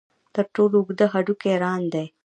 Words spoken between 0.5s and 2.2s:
ټولو اوږد هډوکی ران دی.